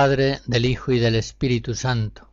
[0.00, 2.30] Padre, del Hijo y del Espíritu Santo.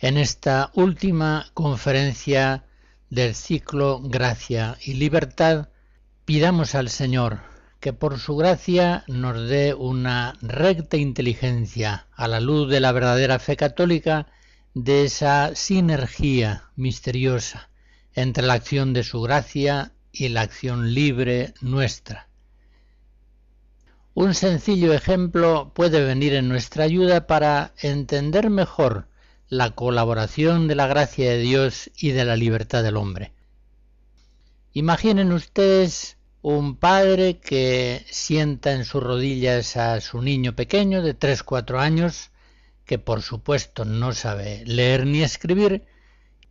[0.00, 2.64] En esta última conferencia
[3.08, 5.68] del ciclo Gracia y Libertad,
[6.24, 7.38] pidamos al Señor
[7.78, 13.38] que por su gracia nos dé una recta inteligencia a la luz de la verdadera
[13.38, 14.26] fe católica
[14.74, 17.70] de esa sinergia misteriosa
[18.12, 22.29] entre la acción de su gracia y la acción libre nuestra
[24.14, 29.06] un sencillo ejemplo puede venir en nuestra ayuda para entender mejor
[29.48, 33.32] la colaboración de la gracia de Dios y de la libertad del hombre.
[34.72, 41.80] Imaginen ustedes un padre que sienta en sus rodillas a su niño pequeño de 3-4
[41.80, 42.30] años,
[42.84, 45.84] que por supuesto no sabe leer ni escribir,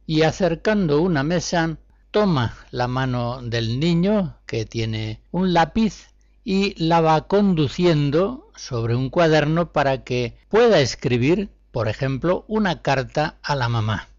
[0.06, 1.78] y acercando una mesa
[2.12, 6.09] toma la mano del niño, que tiene un lápiz,
[6.44, 13.38] y la va conduciendo sobre un cuaderno para que pueda escribir, por ejemplo, una carta
[13.44, 14.10] a la mamá.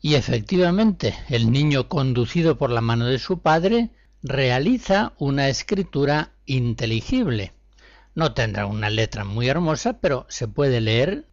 [0.00, 3.90] Y efectivamente, el niño conducido por la mano de su padre
[4.22, 7.52] realiza una escritura inteligible.
[8.14, 11.26] No tendrá una letra muy hermosa, pero se puede leer.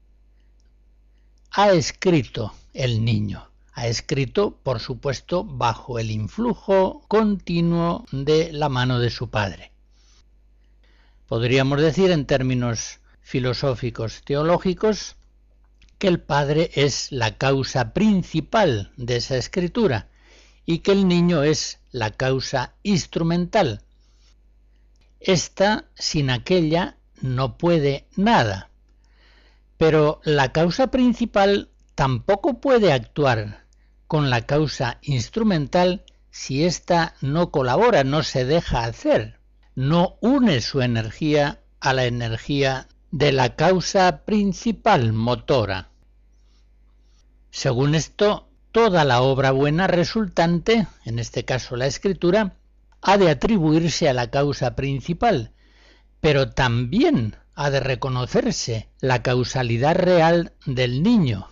[1.51, 3.48] Ha escrito el niño
[3.79, 9.71] ha escrito, por supuesto, bajo el influjo continuo de la mano de su padre.
[11.27, 15.15] Podríamos decir en términos filosóficos teológicos
[15.97, 20.09] que el padre es la causa principal de esa escritura
[20.65, 23.83] y que el niño es la causa instrumental.
[25.21, 28.71] Esta sin aquella no puede nada.
[29.77, 33.68] Pero la causa principal tampoco puede actuar
[34.09, 39.39] con la causa instrumental si ésta no colabora, no se deja hacer,
[39.75, 45.91] no une su energía a la energía de la causa principal motora.
[47.51, 52.55] Según esto, toda la obra buena resultante, en este caso la escritura,
[53.03, 55.53] ha de atribuirse a la causa principal,
[56.19, 61.47] pero también ha de reconocerse la causalidad real del niño,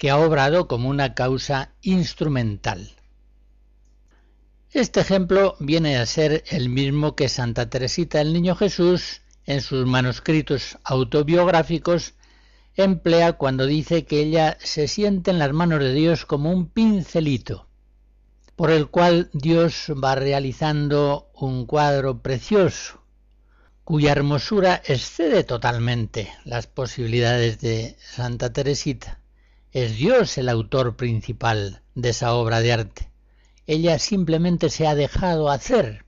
[0.00, 2.90] que ha obrado como una causa instrumental.
[4.72, 9.84] Este ejemplo viene a ser el mismo que Santa Teresita del Niño Jesús en sus
[9.86, 12.14] manuscritos autobiográficos
[12.76, 17.68] emplea cuando dice que ella se siente en las manos de Dios como un pincelito,
[18.56, 23.02] por el cual Dios va realizando un cuadro precioso,
[23.84, 29.20] cuya hermosura excede totalmente las posibilidades de Santa Teresita.
[29.72, 33.08] Es Dios el autor principal de esa obra de arte.
[33.68, 36.04] Ella simplemente se ha dejado hacer.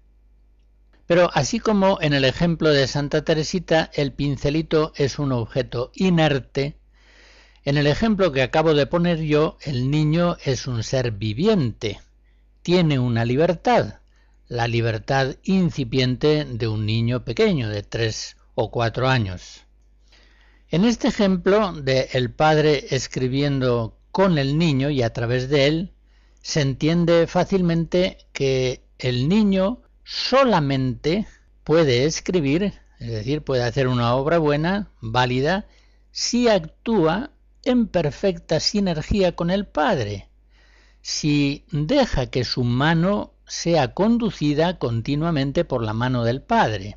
[1.07, 6.77] Pero así como en el ejemplo de Santa Teresita el pincelito es un objeto inerte,
[7.65, 12.01] en el ejemplo que acabo de poner yo el niño es un ser viviente,
[12.63, 14.01] tiene una libertad,
[14.49, 19.62] la libertad incipiente de un niño pequeño de tres o cuatro años.
[20.73, 25.93] En este ejemplo de el padre escribiendo con el niño y a través de él,
[26.41, 31.27] se entiende fácilmente que el niño solamente
[31.63, 35.67] puede escribir, es decir, puede hacer una obra buena, válida,
[36.11, 37.33] si actúa
[37.65, 40.31] en perfecta sinergia con el Padre,
[41.03, 46.97] si deja que su mano sea conducida continuamente por la mano del Padre.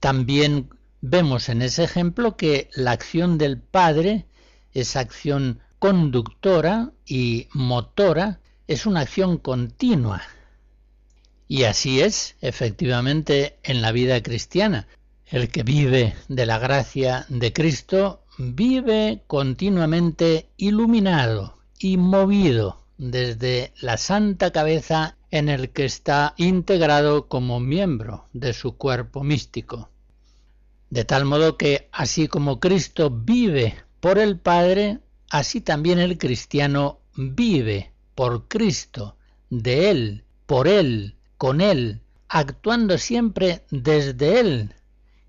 [0.00, 0.70] También
[1.00, 4.26] vemos en ese ejemplo que la acción del Padre,
[4.72, 10.22] esa acción conductora y motora, es una acción continua.
[11.48, 14.88] Y así es, efectivamente, en la vida cristiana.
[15.26, 23.96] El que vive de la gracia de Cristo vive continuamente iluminado y movido desde la
[23.96, 29.90] santa cabeza en el que está integrado como miembro de su cuerpo místico.
[30.90, 35.00] De tal modo que así como Cristo vive por el Padre,
[35.30, 39.16] así también el cristiano vive por Cristo,
[39.50, 44.74] de Él, por Él, con Él, actuando siempre desde Él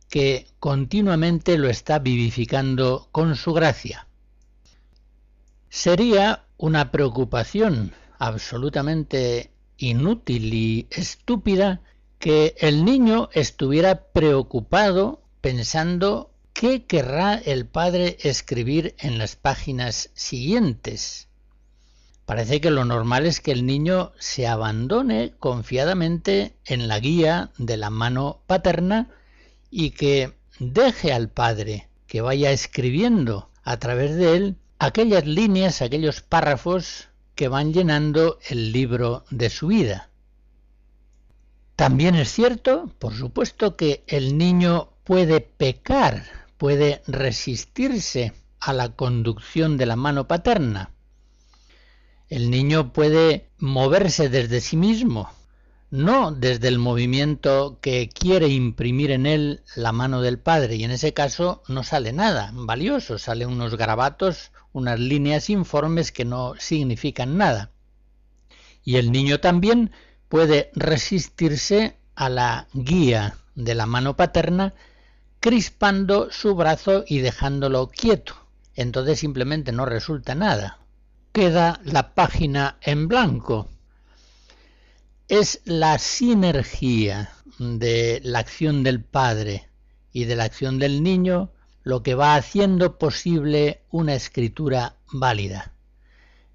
[0.10, 4.08] que continuamente lo está vivificando con su gracia.
[5.70, 11.82] Sería una preocupación absolutamente inútil y estúpida
[12.20, 21.28] que el niño estuviera preocupado pensando qué querrá el padre escribir en las páginas siguientes.
[22.26, 27.78] Parece que lo normal es que el niño se abandone confiadamente en la guía de
[27.78, 29.10] la mano paterna
[29.70, 36.22] y que deje al padre que vaya escribiendo a través de él aquellas líneas, aquellos
[36.22, 40.10] párrafos que van llenando el libro de su vida.
[41.76, 46.26] También es cierto, por supuesto, que el niño puede pecar,
[46.58, 50.92] puede resistirse a la conducción de la mano paterna.
[52.28, 55.30] El niño puede moverse desde sí mismo,
[55.92, 60.92] no desde el movimiento que quiere imprimir en él la mano del padre, y en
[60.92, 67.38] ese caso no sale nada valioso, salen unos garabatos, unas líneas informes que no significan
[67.38, 67.72] nada.
[68.84, 69.92] Y el niño también
[70.28, 74.74] puede resistirse a la guía de la mano paterna
[75.40, 78.36] crispando su brazo y dejándolo quieto.
[78.76, 80.80] Entonces simplemente no resulta nada.
[81.32, 83.70] Queda la página en blanco
[85.28, 89.68] es la sinergia de la acción del padre
[90.14, 91.52] y de la acción del niño
[91.84, 95.74] lo que va haciendo posible una escritura válida.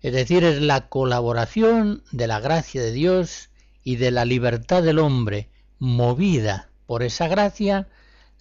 [0.00, 3.50] Es decir, es la colaboración de la gracia de Dios
[3.84, 7.88] y de la libertad del hombre, movida por esa gracia,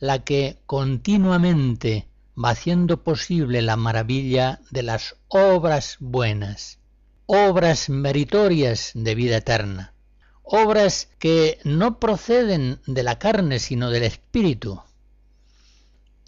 [0.01, 6.79] la que continuamente va haciendo posible la maravilla de las obras buenas,
[7.25, 9.93] obras meritorias de vida eterna
[10.53, 14.81] obras que no proceden de la carne, sino del espíritu.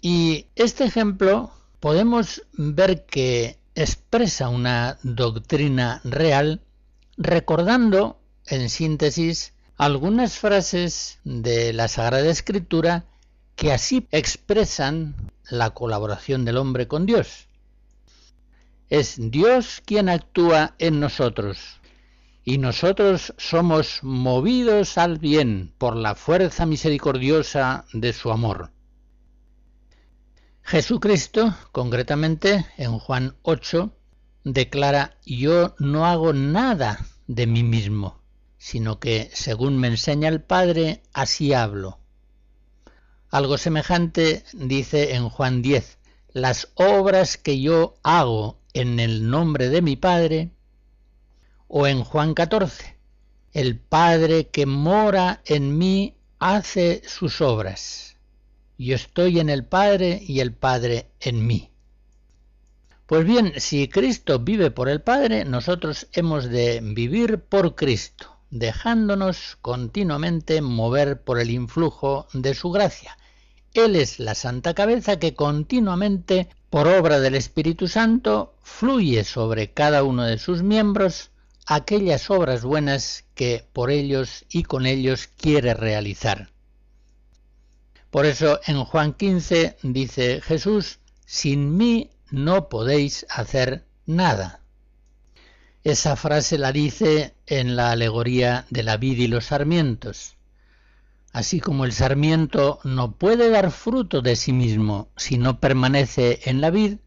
[0.00, 6.62] Y este ejemplo podemos ver que expresa una doctrina real
[7.18, 13.04] recordando, en síntesis, algunas frases de la Sagrada Escritura
[13.56, 15.14] que así expresan
[15.48, 17.48] la colaboración del hombre con Dios.
[18.88, 21.80] Es Dios quien actúa en nosotros,
[22.44, 28.70] y nosotros somos movidos al bien por la fuerza misericordiosa de su amor.
[30.62, 33.92] Jesucristo, concretamente en Juan 8,
[34.44, 38.22] declara, yo no hago nada de mí mismo,
[38.58, 42.03] sino que, según me enseña el Padre, así hablo.
[43.34, 45.98] Algo semejante dice en Juan 10,
[46.34, 50.52] las obras que yo hago en el nombre de mi Padre,
[51.66, 52.96] o en Juan 14,
[53.52, 58.18] el Padre que mora en mí hace sus obras.
[58.78, 61.70] Yo estoy en el Padre y el Padre en mí.
[63.06, 69.58] Pues bien, si Cristo vive por el Padre, nosotros hemos de vivir por Cristo, dejándonos
[69.60, 73.18] continuamente mover por el influjo de su gracia.
[73.74, 80.04] Él es la Santa Cabeza que continuamente, por obra del Espíritu Santo, fluye sobre cada
[80.04, 81.30] uno de sus miembros
[81.66, 86.50] aquellas obras buenas que por ellos y con ellos quiere realizar.
[88.10, 94.60] Por eso en Juan 15 dice Jesús, sin mí no podéis hacer nada.
[95.82, 100.36] Esa frase la dice en la alegoría de la vid y los sarmientos.
[101.34, 106.60] Así como el sarmiento no puede dar fruto de sí mismo si no permanece en
[106.60, 106.98] la vid,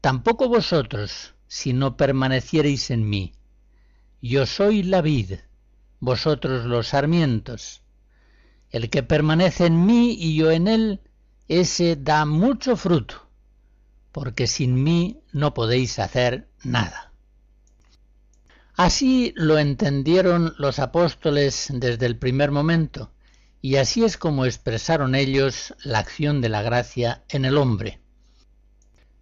[0.00, 3.32] tampoco vosotros si no permaneciereis en mí.
[4.22, 5.40] Yo soy la vid,
[5.98, 7.82] vosotros los sarmientos.
[8.70, 11.00] El que permanece en mí y yo en él,
[11.48, 13.26] ese da mucho fruto,
[14.12, 17.12] porque sin mí no podéis hacer nada.
[18.76, 23.10] Así lo entendieron los apóstoles desde el primer momento,
[23.60, 28.00] y así es como expresaron ellos la acción de la gracia en el hombre.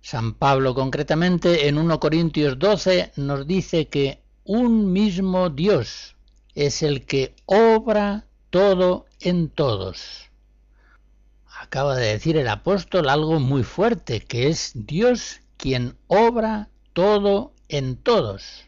[0.02, 6.14] San Pablo concretamente en 1 Corintios 12 nos dice que un mismo Dios
[6.54, 10.30] es el que obra todo en todos.
[11.60, 17.96] Acaba de decir el apóstol algo muy fuerte, que es Dios quien obra todo en
[17.96, 18.66] todos.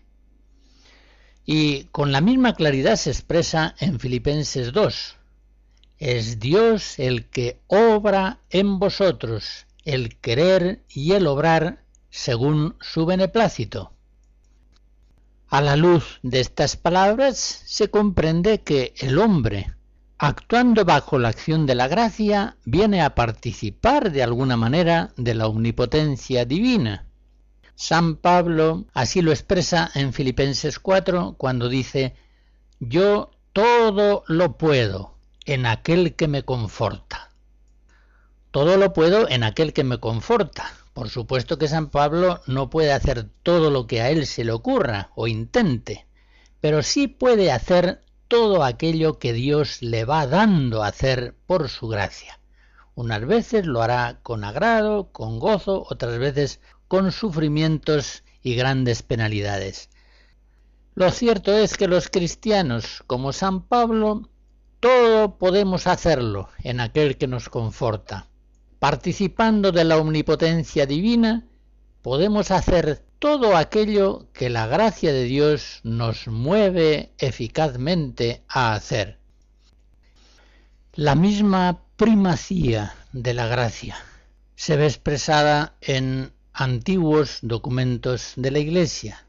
[1.45, 5.18] Y con la misma claridad se expresa en Filipenses 2.
[5.99, 13.91] Es Dios el que obra en vosotros el querer y el obrar según su beneplácito.
[15.49, 19.75] A la luz de estas palabras se comprende que el hombre,
[20.19, 25.49] actuando bajo la acción de la gracia, viene a participar de alguna manera de la
[25.49, 27.07] omnipotencia divina.
[27.75, 32.15] San Pablo así lo expresa en Filipenses 4 cuando dice,
[32.79, 35.18] yo todo lo puedo
[35.49, 37.31] en aquel que me conforta.
[38.51, 40.75] Todo lo puedo en aquel que me conforta.
[40.93, 44.53] Por supuesto que San Pablo no puede hacer todo lo que a él se le
[44.53, 46.07] ocurra o intente,
[46.61, 51.89] pero sí puede hacer todo aquello que Dios le va dando a hacer por su
[51.89, 52.39] gracia.
[52.95, 59.89] Unas veces lo hará con agrado, con gozo, otras veces con sufrimientos y grandes penalidades.
[60.95, 64.29] Lo cierto es que los cristianos, como San Pablo,
[64.81, 68.29] todo podemos hacerlo en aquel que nos conforta.
[68.79, 71.45] Participando de la omnipotencia divina,
[72.03, 79.19] podemos hacer todo aquello que la gracia de Dios nos mueve eficazmente a hacer.
[80.95, 83.97] La misma primacía de la gracia
[84.55, 89.27] se ve expresada en antiguos documentos de la Iglesia,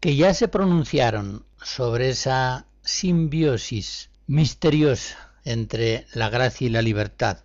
[0.00, 7.44] que ya se pronunciaron sobre esa simbiosis misteriosa entre la gracia y la libertad.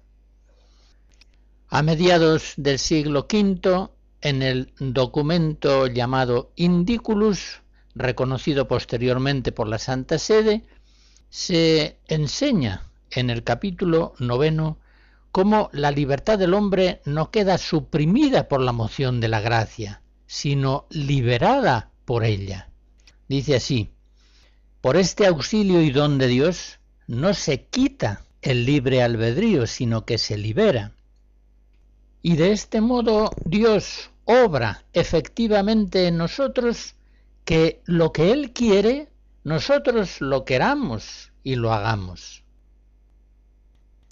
[1.70, 3.90] A mediados del siglo V,
[4.22, 7.62] en el documento llamado Indiculus,
[7.96, 10.64] reconocido posteriormente por la Santa Sede,
[11.30, 14.80] se enseña en el capítulo noveno
[15.32, 20.88] cómo la libertad del hombre no queda suprimida por la moción de la gracia, sino
[20.90, 22.70] liberada por ella.
[23.30, 23.94] Dice así,
[24.82, 30.18] por este auxilio y don de Dios no se quita el libre albedrío, sino que
[30.18, 30.94] se libera.
[32.24, 36.96] Y de este modo Dios obra efectivamente en nosotros
[37.46, 39.10] que lo que Él quiere,
[39.44, 42.44] nosotros lo queramos y lo hagamos.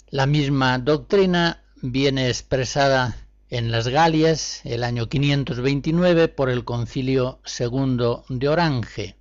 [0.08, 3.16] La misma doctrina viene expresada
[3.48, 9.19] en las Galias el año 529 por el Concilio II de Orange.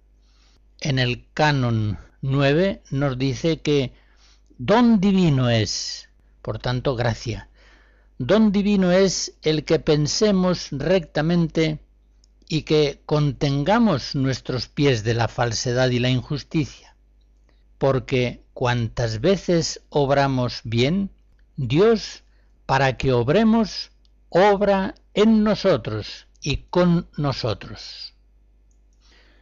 [0.82, 3.94] En el canon 9 nos dice que
[4.58, 6.10] don divino es,
[6.42, 7.50] por tanto gracia,
[8.22, 11.80] Don divino es el que pensemos rectamente
[12.50, 16.98] y que contengamos nuestros pies de la falsedad y la injusticia,
[17.78, 21.12] porque cuantas veces obramos bien,
[21.56, 22.26] Dios,
[22.66, 23.92] para que obremos,
[24.28, 28.16] obra en nosotros y con nosotros.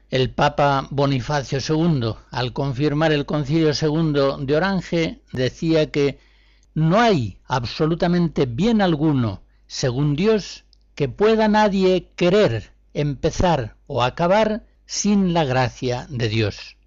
[0.09, 6.17] El Papa Bonifacio II, al confirmar el Concilio II de Orange, decía que
[6.73, 10.63] no hay absolutamente bien alguno, según Dios,
[10.95, 16.77] que pueda nadie querer empezar o acabar sin la gracia de Dios.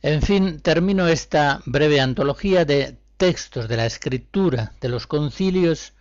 [0.00, 5.92] En fin, termino esta breve antología de textos de la escritura de los concilios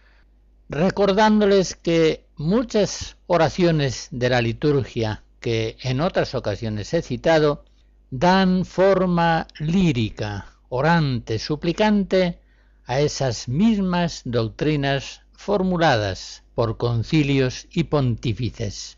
[0.69, 7.65] recordándoles que muchas oraciones de la liturgia que en otras ocasiones he citado
[8.12, 12.39] dan forma lírica, orante, suplicante
[12.86, 18.98] a esas mismas doctrinas formuladas por concilios y pontífices.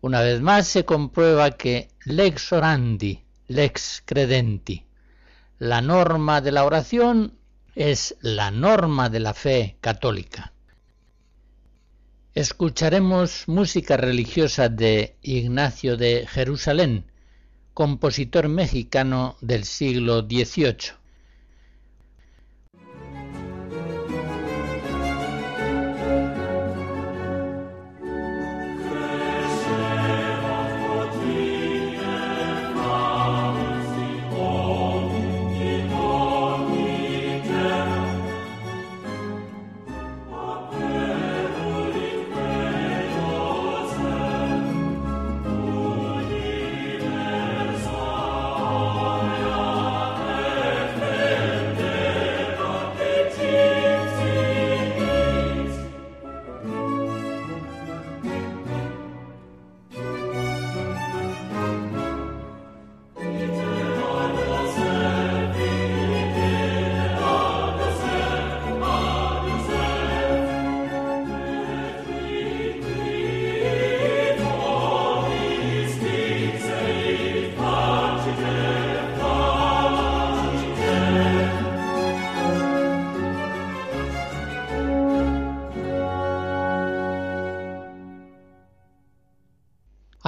[0.00, 4.84] Una vez más se comprueba que lex orandi, lex credenti,
[5.58, 7.38] la norma de la oración
[7.76, 10.53] es la norma de la fe católica.
[12.34, 17.04] Escucharemos música religiosa de Ignacio de Jerusalén,
[17.74, 21.03] compositor mexicano del siglo XVIII.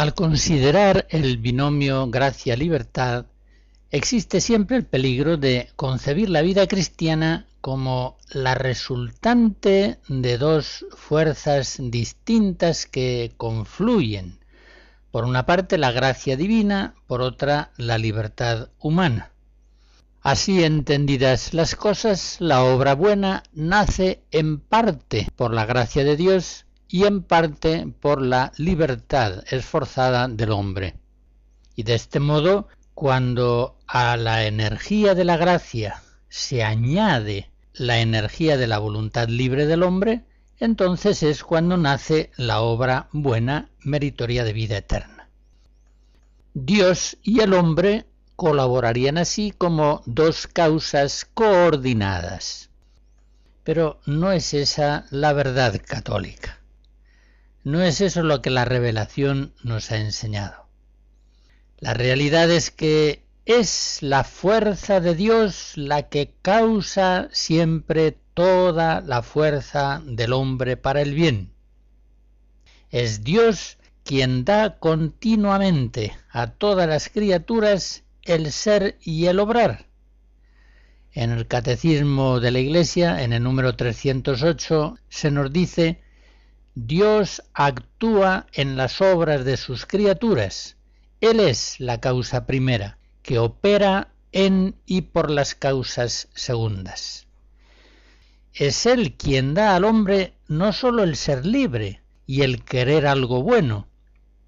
[0.06, 3.26] Al considerar el binomio gracia-libertad,
[3.90, 11.78] existe siempre el peligro de concebir la vida cristiana como la resultante de dos fuerzas
[11.80, 14.38] distintas que confluyen.
[15.10, 19.32] Por una parte la gracia divina, por otra la libertad humana.
[20.22, 26.65] Así entendidas las cosas, la obra buena nace en parte por la gracia de Dios
[26.88, 30.95] y en parte por la libertad esforzada del hombre.
[31.75, 38.57] Y de este modo, cuando a la energía de la gracia se añade la energía
[38.57, 40.25] de la voluntad libre del hombre,
[40.59, 45.28] entonces es cuando nace la obra buena meritoria de vida eterna.
[46.55, 52.71] Dios y el hombre colaborarían así como dos causas coordinadas.
[53.64, 56.61] Pero no es esa la verdad católica.
[57.66, 60.68] No es eso lo que la revelación nos ha enseñado.
[61.80, 69.20] La realidad es que es la fuerza de Dios la que causa siempre toda la
[69.23, 71.54] fuerza del hombre para el bien.
[72.90, 79.87] Es Dios quien da continuamente a todas las criaturas el ser y el obrar.
[81.11, 86.05] En el Catecismo de la Iglesia, en el número 308, se nos dice,
[86.78, 90.76] Dios actúa en las obras de sus criaturas.
[91.23, 97.28] Él es la causa primera que opera en y por las causas segundas.
[98.52, 103.42] Es Él quien da al hombre no sólo el ser libre y el querer algo
[103.42, 103.88] bueno,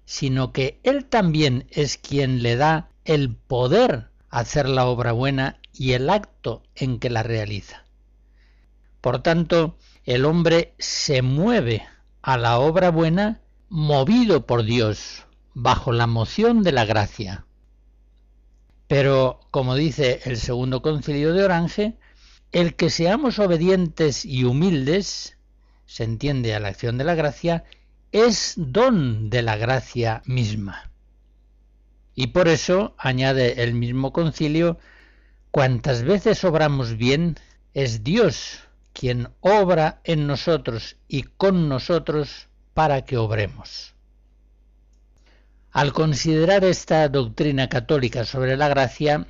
[0.05, 5.93] sino que Él también es quien le da el poder hacer la obra buena y
[5.93, 7.85] el acto en que la realiza.
[9.01, 11.87] Por tanto, el hombre se mueve
[12.21, 17.45] a la obra buena movido por Dios, bajo la moción de la gracia.
[18.87, 21.97] Pero, como dice el segundo concilio de Orange,
[22.51, 25.37] el que seamos obedientes y humildes,
[25.85, 27.63] se entiende a la acción de la gracia,
[28.11, 30.91] es don de la gracia misma.
[32.15, 34.79] Y por eso, añade el mismo concilio,
[35.51, 37.37] cuantas veces obramos bien,
[37.73, 43.93] es Dios quien obra en nosotros y con nosotros para que obremos.
[45.71, 49.27] Al considerar esta doctrina católica sobre la gracia,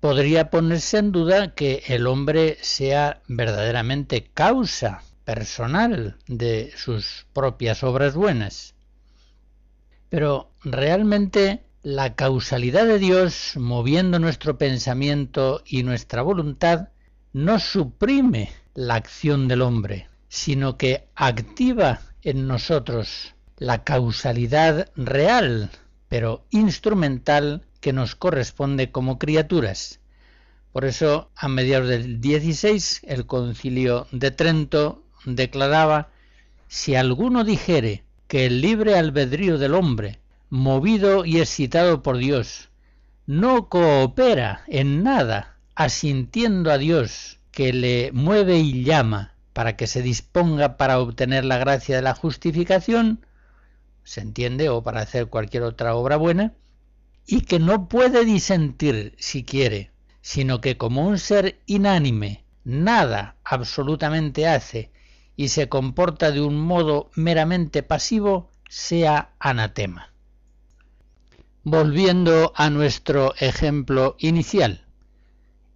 [0.00, 8.14] podría ponerse en duda que el hombre sea verdaderamente causa personal de sus propias obras
[8.14, 8.74] buenas.
[10.08, 16.88] Pero realmente la causalidad de Dios moviendo nuestro pensamiento y nuestra voluntad
[17.32, 25.70] no suprime la acción del hombre, sino que activa en nosotros la causalidad real,
[26.08, 30.00] pero instrumental, que nos corresponde como criaturas.
[30.72, 36.10] Por eso, a mediados del 16, el concilio de Trento declaraba,
[36.68, 42.70] si alguno dijere que el libre albedrío del hombre, movido y excitado por Dios,
[43.26, 50.02] no coopera en nada asintiendo a Dios que le mueve y llama para que se
[50.02, 53.24] disponga para obtener la gracia de la justificación,
[54.02, 56.54] se entiende, o para hacer cualquier otra obra buena,
[57.26, 64.48] y que no puede disentir si quiere, sino que como un ser inánime, nada absolutamente
[64.48, 64.90] hace
[65.36, 70.12] y se comporta de un modo meramente pasivo, sea anatema.
[71.64, 74.86] Volviendo a nuestro ejemplo inicial,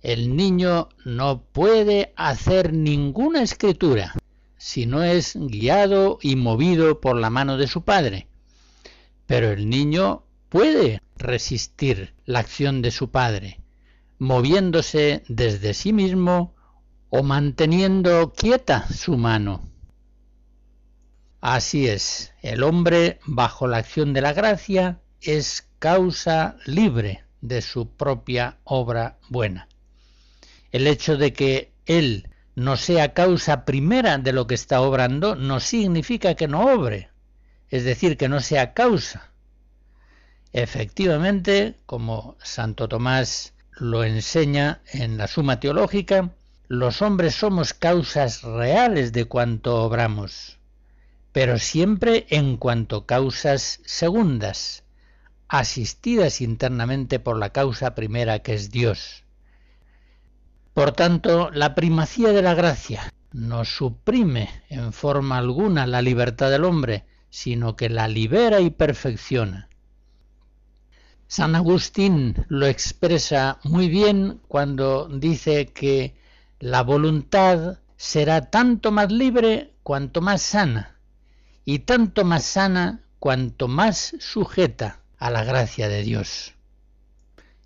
[0.06, 4.14] el niño no puede hacer ninguna escritura,
[4.56, 8.28] si no es guiado y movido por la mano de su padre.
[9.26, 13.58] Pero el niño puede resistir la acción de su padre,
[14.20, 16.54] moviéndose desde sí mismo
[17.10, 19.68] o manteniendo quieta su mano.
[21.40, 27.88] Así es, el hombre bajo la acción de la gracia es causa libre de su
[27.88, 29.66] propia obra buena.
[30.72, 35.60] El hecho de que él no sea causa primera de lo que está obrando, no
[35.60, 37.10] significa que no obre,
[37.68, 39.30] es decir, que no sea causa.
[40.52, 46.30] Efectivamente, como Santo Tomás lo enseña en la Suma Teológica,
[46.66, 50.58] los hombres somos causas reales de cuanto obramos,
[51.32, 54.82] pero siempre en cuanto causas segundas,
[55.46, 59.25] asistidas internamente por la causa primera que es Dios.
[60.76, 66.64] Por tanto, la primacía de la gracia no suprime en forma alguna la libertad del
[66.64, 69.70] hombre, sino que la libera y perfecciona.
[71.28, 76.14] San Agustín lo expresa muy bien cuando dice que
[76.60, 81.00] la voluntad será tanto más libre cuanto más sana,
[81.64, 86.55] y tanto más sana cuanto más sujeta a la gracia de Dios.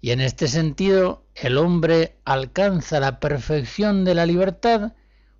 [0.00, 4.92] Y en este sentido, el hombre alcanza la perfección de la libertad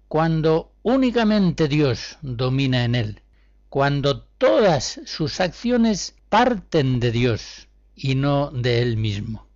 [0.08, 3.22] cuando únicamente Dios domina en él,
[3.68, 9.46] cuando todas sus acciones parten de Dios y no de él mismo.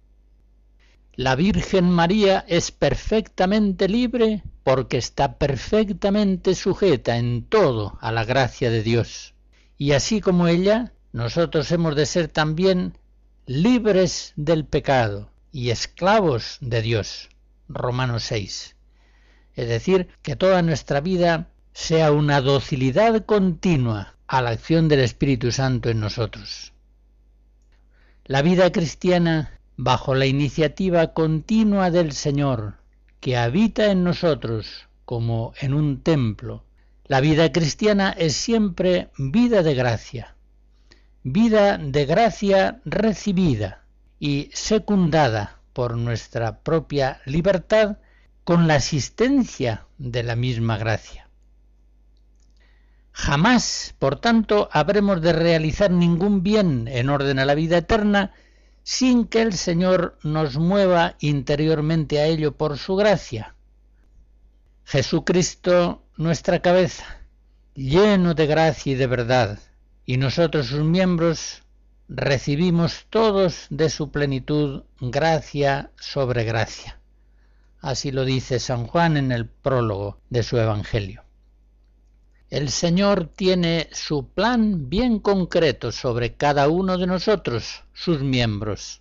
[1.16, 8.70] La Virgen María es perfectamente libre porque está perfectamente sujeta en todo a la gracia
[8.70, 9.34] de Dios.
[9.78, 12.98] Y así como ella, nosotros hemos de ser también
[13.46, 17.28] libres del pecado y esclavos de Dios.
[17.68, 18.74] Romanos 6.
[19.54, 25.52] Es decir, que toda nuestra vida sea una docilidad continua a la acción del Espíritu
[25.52, 26.72] Santo en nosotros.
[28.24, 32.78] La vida cristiana, bajo la iniciativa continua del Señor,
[33.20, 36.64] que habita en nosotros como en un templo,
[37.04, 40.33] la vida cristiana es siempre vida de gracia,
[41.24, 43.82] vida de gracia recibida
[44.20, 47.96] y secundada por nuestra propia libertad
[48.44, 51.30] con la asistencia de la misma gracia.
[53.12, 58.34] Jamás, por tanto, habremos de realizar ningún bien en orden a la vida eterna
[58.82, 63.54] sin que el Señor nos mueva interiormente a ello por su gracia.
[64.84, 67.04] Jesucristo, nuestra cabeza,
[67.74, 69.58] lleno de gracia y de verdad,
[70.06, 71.62] y nosotros sus miembros
[72.08, 76.98] recibimos todos de su plenitud gracia sobre gracia.
[77.80, 81.22] Así lo dice San Juan en el prólogo de su Evangelio.
[82.50, 89.00] El Señor tiene su plan bien concreto sobre cada uno de nosotros, sus miembros,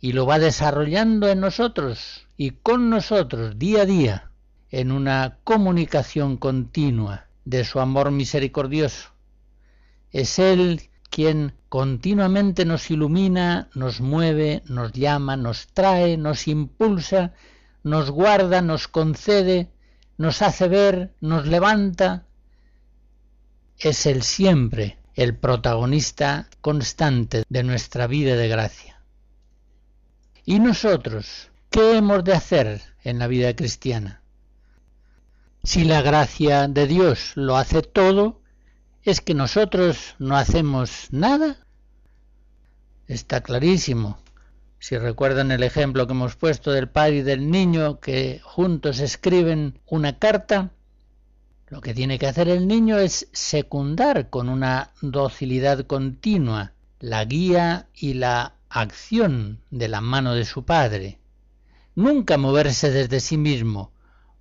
[0.00, 4.30] y lo va desarrollando en nosotros y con nosotros día a día,
[4.70, 9.11] en una comunicación continua de su amor misericordioso
[10.12, 17.32] es Él quien continuamente nos ilumina, nos mueve, nos llama, nos trae, nos impulsa,
[17.82, 19.70] nos guarda, nos concede,
[20.18, 22.26] nos hace ver, nos levanta.
[23.78, 29.02] Es Él siempre el protagonista constante de nuestra vida de gracia.
[30.44, 34.22] ¿Y nosotros qué hemos de hacer en la vida cristiana?
[35.62, 38.41] Si la gracia de Dios lo hace todo,
[39.04, 41.56] ¿Es que nosotros no hacemos nada?
[43.08, 44.18] Está clarísimo.
[44.78, 49.78] Si recuerdan el ejemplo que hemos puesto del padre y del niño que juntos escriben
[49.86, 50.70] una carta,
[51.68, 57.88] lo que tiene que hacer el niño es secundar con una docilidad continua la guía
[57.94, 61.18] y la acción de la mano de su padre.
[61.94, 63.91] Nunca moverse desde sí mismo,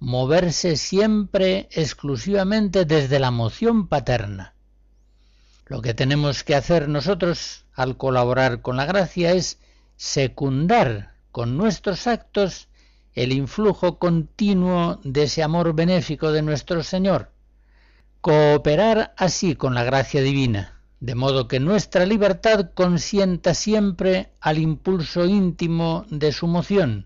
[0.02, 4.56] moverse siempre exclusivamente desde la moción paterna.
[5.68, 9.60] Lo que tenemos que hacer nosotros al colaborar con la gracia es
[9.98, 12.68] secundar con nuestros actos
[13.14, 17.30] el influjo continuo de ese amor benéfico de nuestro Señor,
[18.22, 25.26] cooperar así con la gracia divina, de modo que nuestra libertad consienta siempre al impulso
[25.26, 27.06] íntimo de su moción,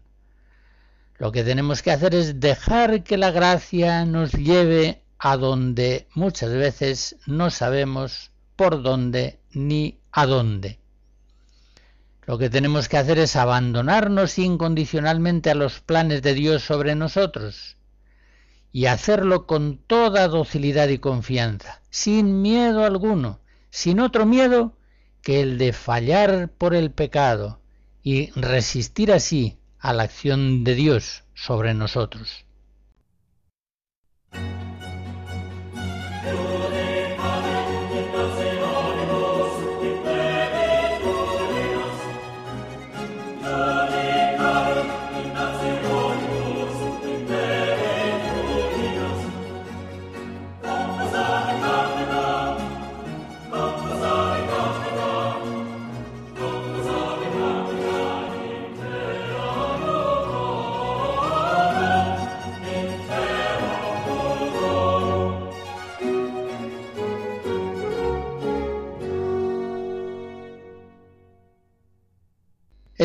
[1.17, 6.51] lo que tenemos que hacer es dejar que la gracia nos lleve a donde muchas
[6.51, 10.79] veces no sabemos por dónde ni a dónde.
[12.25, 17.77] Lo que tenemos que hacer es abandonarnos incondicionalmente a los planes de Dios sobre nosotros
[18.73, 24.73] y hacerlo con toda docilidad y confianza, sin miedo alguno, sin otro miedo
[25.21, 27.61] que el de fallar por el pecado
[28.03, 32.44] y resistir así a la acción de Dios sobre nosotros.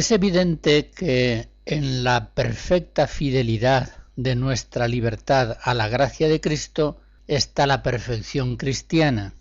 [0.00, 7.02] Es evidente que en la perfecta fidelidad de nuestra libertad a la gracia de Cristo
[7.26, 9.34] está la perfección cristiana.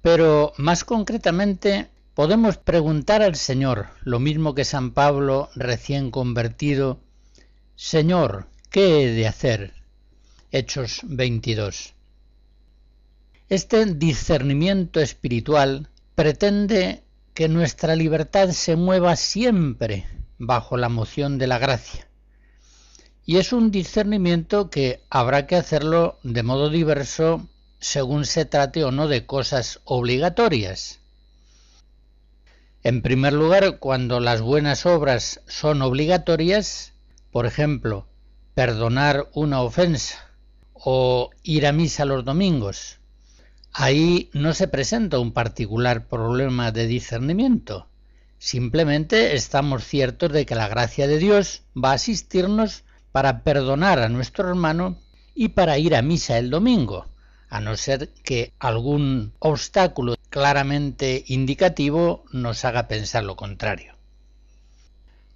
[0.00, 7.00] Pero más concretamente podemos preguntar al Señor, lo mismo que San Pablo recién convertido,
[7.74, 9.74] Señor, ¿qué he de hacer?
[10.52, 11.94] Hechos 22.
[13.48, 17.03] Este discernimiento espiritual pretende
[17.34, 20.06] que nuestra libertad se mueva siempre
[20.38, 22.06] bajo la moción de la gracia.
[23.26, 27.48] Y es un discernimiento que habrá que hacerlo de modo diverso
[27.80, 31.00] según se trate o no de cosas obligatorias.
[32.84, 36.92] En primer lugar, cuando las buenas obras son obligatorias,
[37.32, 38.06] por ejemplo,
[38.54, 40.30] perdonar una ofensa
[40.72, 43.00] o ir a misa los domingos,
[43.74, 47.88] ahí no se presenta un particular problema de discernimiento.
[48.38, 54.08] Simplemente estamos ciertos de que la gracia de Dios va a asistirnos para perdonar a
[54.08, 54.98] nuestro hermano
[55.34, 57.06] y para ir a misa el domingo,
[57.48, 63.94] a no ser que algún obstáculo claramente indicativo nos haga pensar lo contrario.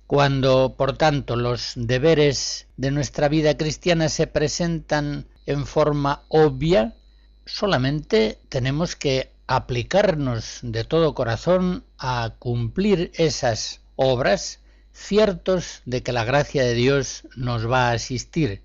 [0.06, 6.94] Cuando, por tanto, los deberes de nuestra vida cristiana se presentan en forma obvia,
[7.48, 14.60] solamente tenemos que aplicarnos de todo corazón a cumplir esas obras
[14.92, 18.62] ciertos de que la gracia de Dios nos va a asistir,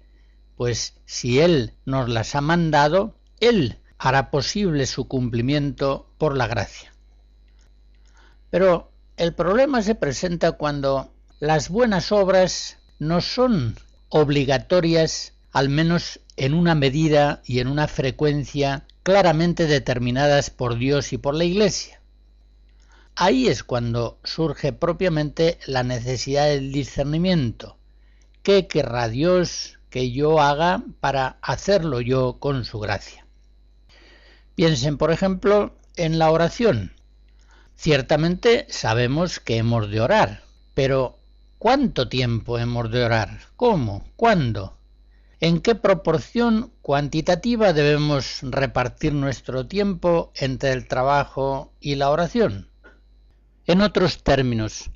[0.57, 6.93] pues si Él nos las ha mandado, Él hará posible su cumplimiento por la gracia.
[8.49, 13.77] Pero el problema se presenta cuando las buenas obras no son
[14.09, 21.19] obligatorias, al menos en una medida y en una frecuencia claramente determinadas por Dios y
[21.19, 22.01] por la Iglesia.
[23.15, 27.77] Ahí es cuando surge propiamente la necesidad del discernimiento.
[28.41, 33.27] ¿Qué querrá Dios que yo haga para hacerlo yo con su gracia?
[34.55, 36.93] Piensen, por ejemplo, en la oración.
[37.75, 40.41] Ciertamente sabemos que hemos de orar,
[40.73, 41.19] pero
[41.59, 43.39] ¿cuánto tiempo hemos de orar?
[43.55, 44.03] ¿Cómo?
[44.15, 44.77] ¿Cuándo?
[45.43, 52.69] ¿En qué proporción cuantitativa debemos repartir nuestro tiempo entre el trabajo y la oración?
[53.65, 54.89] En otros términos,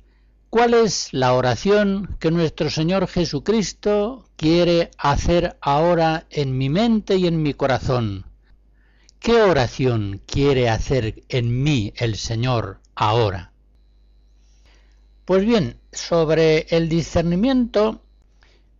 [0.48, 7.26] ¿cuál es la oración que nuestro Señor Jesucristo quiere hacer ahora en mi mente y
[7.26, 8.24] en mi corazón?
[9.20, 13.52] ¿Qué oración quiere hacer en mí el Señor ahora?
[15.26, 18.00] Pues bien, sobre el discernimiento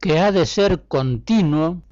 [0.00, 1.82] que ha de ser continuo,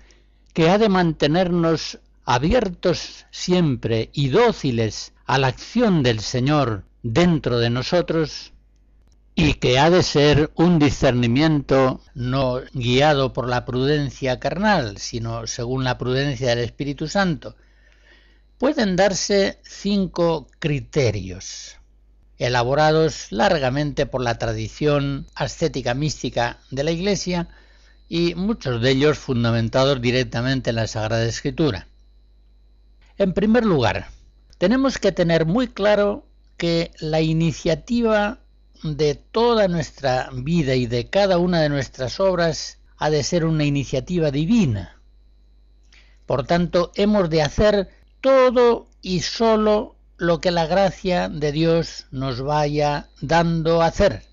[0.53, 7.71] que ha de mantenernos abiertos siempre y dóciles a la acción del Señor dentro de
[7.71, 8.53] nosotros
[9.35, 15.85] y que ha de ser un discernimiento no guiado por la prudencia carnal, sino según
[15.85, 17.55] la prudencia del Espíritu Santo,
[18.57, 21.77] pueden darse cinco criterios,
[22.39, 27.49] elaborados largamente por la tradición ascética mística de la Iglesia
[28.09, 31.89] y muchos de ellos fundamentados directamente en la Sagrada Escritura.
[33.19, 34.09] En primer lugar,
[34.59, 38.41] tenemos que tener muy claro que la iniciativa
[38.83, 43.65] de toda nuestra vida y de cada una de nuestras obras ha de ser una
[43.65, 45.01] iniciativa divina.
[46.27, 47.91] Por tanto, hemos de hacer
[48.21, 54.25] todo y solo lo que la gracia de Dios nos vaya dando a hacer.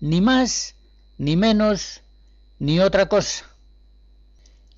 [0.00, 0.74] Ni más,
[1.18, 2.02] ni menos,
[2.58, 3.44] ni otra cosa.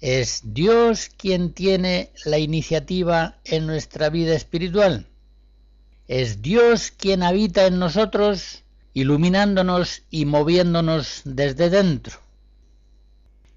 [0.00, 5.06] Es Dios quien tiene la iniciativa en nuestra vida espiritual.
[6.06, 8.62] Es Dios quien habita en nosotros,
[8.94, 12.18] iluminándonos y moviéndonos desde dentro.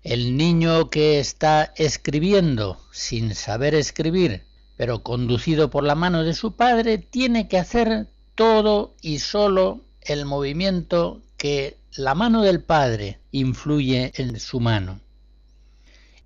[0.02, 4.44] El niño que está escribiendo sin saber escribir,
[4.78, 10.26] pero conducido por la mano de su padre, tiene que hacer todo y solo el
[10.26, 15.00] movimiento que la mano del padre influye en su mano.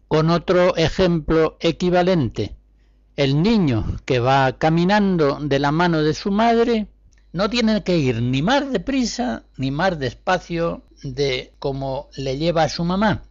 [0.07, 2.55] Con otro ejemplo equivalente,
[3.15, 6.87] el niño que va caminando de la mano de su madre
[7.31, 12.69] no tiene que ir ni más deprisa ni más despacio de como le lleva a
[12.69, 13.23] su mamá.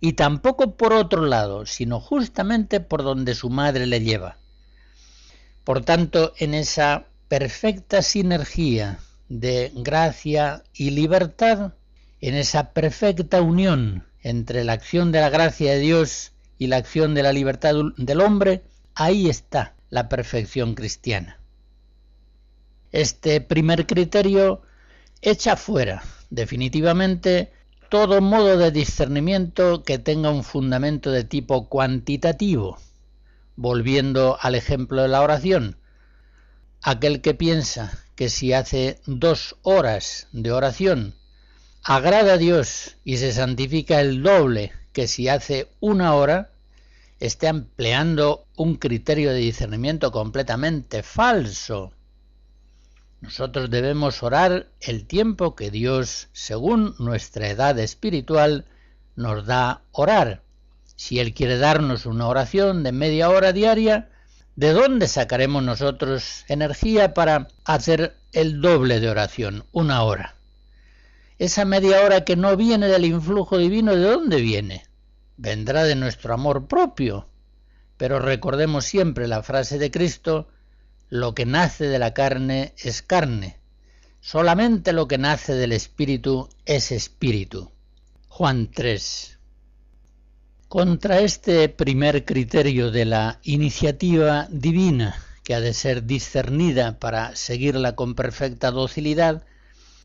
[0.00, 4.36] Y tampoco por otro lado, sino justamente por donde su madre le lleva.
[5.64, 8.98] Por tanto, en esa perfecta sinergia
[9.40, 11.72] de gracia y libertad,
[12.20, 17.14] en esa perfecta unión entre la acción de la gracia de Dios y la acción
[17.14, 18.62] de la libertad del hombre,
[18.94, 21.38] Ahí está la perfección cristiana.
[22.92, 24.60] Este primer criterio
[25.22, 27.52] echa fuera definitivamente
[27.88, 32.78] todo modo de discernimiento que tenga un fundamento de tipo cuantitativo.
[33.56, 35.76] Volviendo al ejemplo de la oración,
[36.82, 41.12] aquel que piensa que si hace dos horas de oración
[41.82, 46.52] agrada a Dios y se santifica el doble que si hace una hora,
[47.18, 51.94] esté empleando un criterio de discernimiento completamente falso.
[53.20, 58.66] Nosotros debemos orar el tiempo que Dios, según nuestra edad espiritual,
[59.16, 60.44] nos da orar.
[60.94, 64.11] Si Él quiere darnos una oración de media hora diaria,
[64.56, 70.36] ¿de dónde sacaremos nosotros energía para hacer el doble de oración, una hora?
[71.38, 74.86] Esa media hora que no viene del influjo divino, ¿de dónde viene?
[75.36, 77.26] Vendrá de nuestro amor propio.
[77.96, 80.48] Pero recordemos siempre la frase de Cristo,
[81.08, 83.58] lo que nace de la carne es carne,
[84.20, 87.70] solamente lo que nace del espíritu es espíritu.
[88.28, 89.31] Juan 3.
[90.72, 97.94] Contra este primer criterio de la iniciativa divina, que ha de ser discernida para seguirla
[97.94, 99.44] con perfecta docilidad,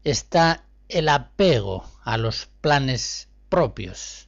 [0.03, 4.27] está el apego a los planes propios.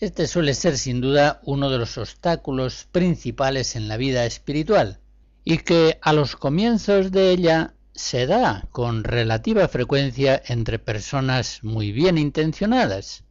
[0.00, 4.98] Este suele ser sin duda uno de los obstáculos principales en la vida espiritual
[5.44, 11.92] y que a los comienzos de ella se da con relativa frecuencia entre personas muy
[11.92, 13.22] bien intencionadas.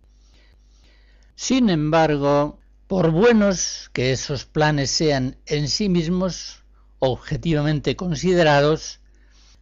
[1.41, 6.65] Sin embargo, por buenos que esos planes sean en sí mismos,
[6.99, 8.99] objetivamente considerados,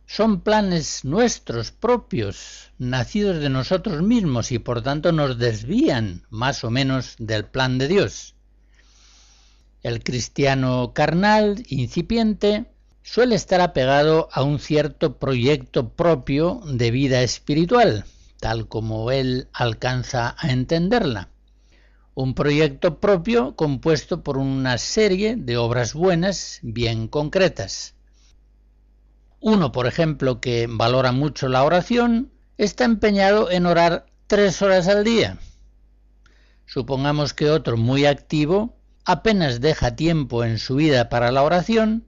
[0.07, 6.71] son planes nuestros propios, nacidos de nosotros mismos y por tanto nos desvían más o
[6.71, 8.33] menos del plan de Dios.
[9.83, 12.65] El cristiano carnal, incipiente,
[13.03, 18.05] suele estar apegado a un cierto proyecto propio de vida espiritual,
[18.39, 21.29] tal como él alcanza a entenderla.
[22.19, 27.93] Un proyecto propio compuesto por una serie de obras buenas bien concretas.
[29.39, 35.03] Uno, por ejemplo, que valora mucho la oración, está empeñado en orar tres horas al
[35.03, 35.37] día.
[36.65, 38.75] Supongamos que otro muy activo
[39.05, 42.07] apenas deja tiempo en su vida para la oración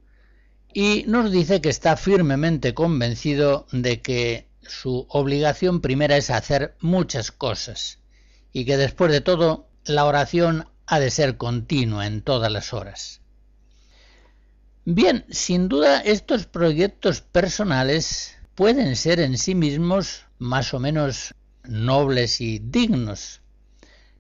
[0.74, 7.32] y nos dice que está firmemente convencido de que su obligación primera es hacer muchas
[7.32, 8.00] cosas
[8.52, 13.22] y que después de todo la oración ha de ser continua en todas las horas.
[14.86, 22.42] Bien, sin duda estos proyectos personales pueden ser en sí mismos más o menos nobles
[22.42, 23.42] y dignos,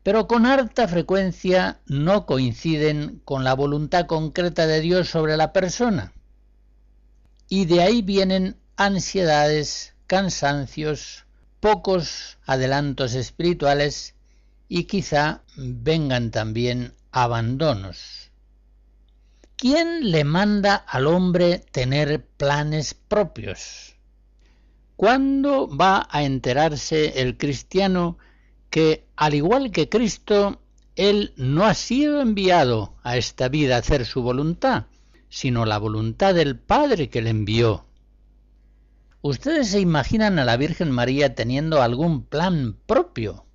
[0.04, 6.14] pero con harta frecuencia no coinciden con la voluntad concreta de Dios sobre la persona.
[7.48, 11.26] Y de ahí vienen ansiedades, cansancios,
[11.60, 14.16] pocos adelantos espirituales
[14.70, 18.32] y quizá vengan también abandonos.
[19.58, 23.98] ¿Quién le manda al hombre tener planes propios?
[24.96, 28.18] ¿Cuándo va a enterarse el cristiano
[28.70, 30.62] que, al igual que Cristo,
[30.96, 34.86] Él no ha sido enviado a esta vida a hacer su voluntad,
[35.30, 37.86] sino la voluntad del Padre que le envió?
[39.22, 43.46] ¿Ustedes se imaginan a la Virgen María teniendo algún plan propio?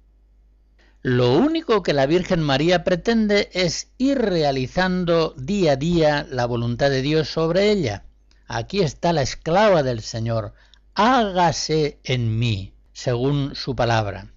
[1.06, 6.88] Lo único que la Virgen María pretende es ir realizando día a día la voluntad
[6.88, 8.04] de Dios sobre ella.
[8.48, 10.54] Aquí está la esclava del Señor.
[10.94, 14.32] Hágase en mí, según su palabra.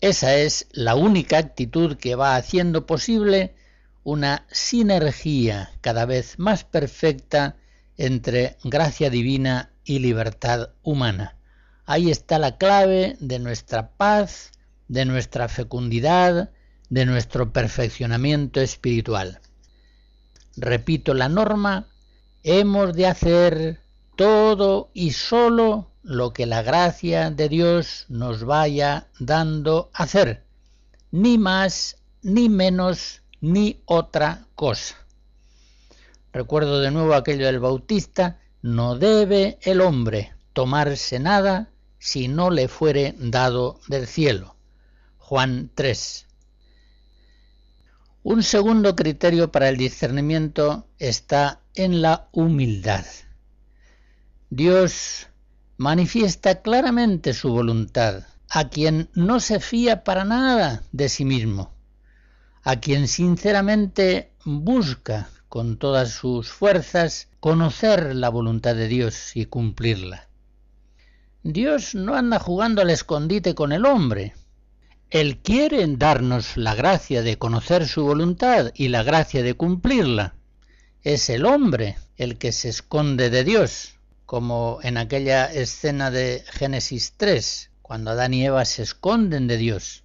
[0.00, 3.56] Esa es la única actitud que va haciendo posible
[4.04, 7.56] una sinergia cada vez más perfecta
[7.96, 11.34] entre gracia divina y libertad humana.
[11.84, 14.52] Ahí está la clave de nuestra paz,
[14.88, 16.50] de nuestra fecundidad,
[16.88, 19.40] de nuestro perfeccionamiento espiritual.
[20.56, 21.88] Repito la norma,
[22.42, 23.80] hemos de hacer
[24.16, 30.44] todo y solo lo que la gracia de Dios nos vaya dando hacer,
[31.10, 34.96] ni más, ni menos, ni otra cosa.
[36.32, 42.68] Recuerdo de nuevo aquello del Bautista, no debe el hombre tomarse nada si no le
[42.68, 44.55] fuere dado del cielo.
[45.28, 46.24] Juan 3.
[48.22, 53.04] Un segundo criterio para el discernimiento está en la humildad.
[54.50, 55.26] Dios
[55.78, 61.74] manifiesta claramente su voluntad a quien no se fía para nada de sí mismo,
[62.62, 70.28] a quien sinceramente busca con todas sus fuerzas conocer la voluntad de Dios y cumplirla.
[71.42, 74.32] Dios no anda jugando al escondite con el hombre,
[75.20, 80.34] él quiere darnos la gracia de conocer su voluntad y la gracia de cumplirla.
[81.02, 83.92] Es el hombre el que se esconde de Dios.
[84.26, 90.02] como en aquella escena de Génesis 3, cuando Adán y Eva se esconden de Dios.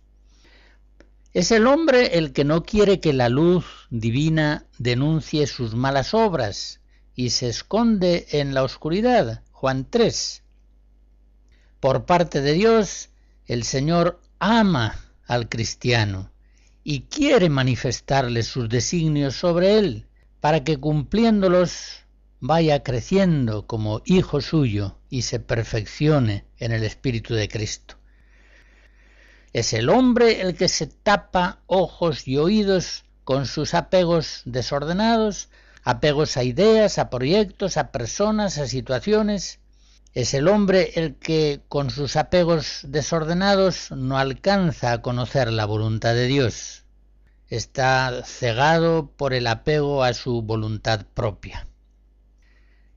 [1.34, 6.82] Es el hombre el que no quiere que la luz divina denuncie sus malas obras
[7.16, 9.42] y se esconde en la oscuridad.
[9.52, 10.44] Juan 3.
[11.80, 13.10] Por parte de Dios,
[13.48, 16.32] el Señor ama al cristiano
[16.84, 20.08] y quiere manifestarle sus designios sobre él,
[20.40, 22.06] para que cumpliéndolos
[22.40, 27.98] vaya creciendo como hijo suyo y se perfeccione en el Espíritu de Cristo.
[29.54, 35.50] Es el hombre el que se tapa ojos y oídos con sus apegos desordenados,
[35.84, 39.61] apegos a ideas, a proyectos, a personas, a situaciones.
[40.14, 46.14] Es el hombre el que con sus apegos desordenados no alcanza a conocer la voluntad
[46.14, 46.84] de Dios.
[47.48, 51.66] Está cegado por el apego a su voluntad propia.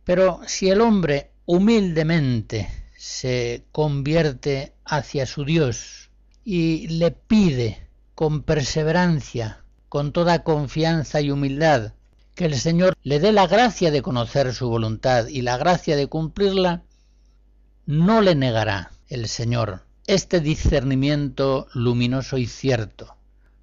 [0.03, 6.11] Pero si el hombre humildemente se convierte hacia su Dios
[6.45, 7.87] y le pide
[8.17, 11.93] con perseverancia, con toda confianza y humildad,
[12.35, 16.09] que el Señor le dé la gracia de conocer su voluntad y la gracia de
[16.09, 16.83] cumplirla,
[17.87, 23.17] no le negará el Señor este discernimiento luminoso y cierto,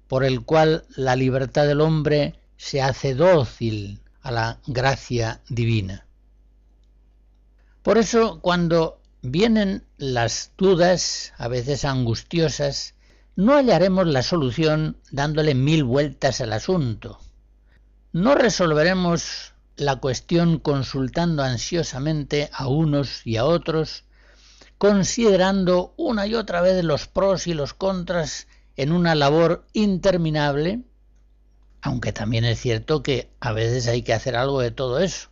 [0.08, 6.06] por el cual la libertad del hombre se hace dócil a la gracia divina.
[7.82, 12.94] Por eso, cuando vienen las dudas, a veces angustiosas,
[13.34, 17.18] no hallaremos la solución dándole mil vueltas al asunto.
[18.12, 24.04] No resolveremos la cuestión consultando ansiosamente a unos y a otros,
[24.82, 30.80] considerando una y otra vez los pros y los contras en una labor interminable,
[31.82, 35.28] aunque también es cierto que a veces hay que hacer algo de todo eso,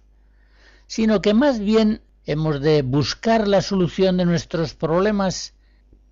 [0.87, 5.55] sino que más bien hemos de buscar la solución de nuestros problemas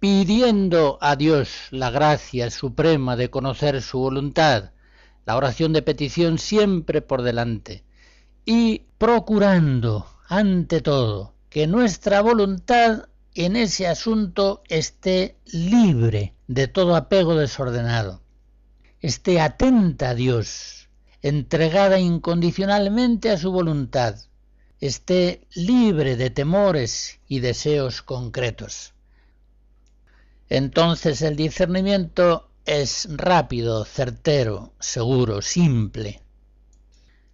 [0.01, 4.72] pidiendo a Dios la gracia suprema de conocer su voluntad,
[5.26, 7.84] la oración de petición siempre por delante,
[8.45, 13.05] y procurando, ante todo, que nuestra voluntad
[13.45, 18.20] en ese asunto esté libre de todo apego desordenado,
[19.01, 20.89] esté atenta a Dios,
[21.22, 24.16] entregada incondicionalmente a su voluntad,
[24.80, 28.95] esté libre de temores y deseos concretos.
[30.49, 36.22] Entonces el discernimiento es rápido, certero, seguro, simple.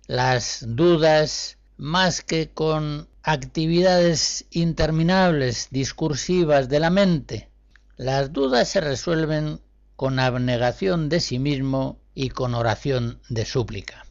[0.07, 7.48] Las dudas, más que con actividades interminables, discursivas de la mente,
[7.96, 9.60] las dudas se resuelven
[9.96, 14.04] con abnegación de sí mismo y con oración de súplica.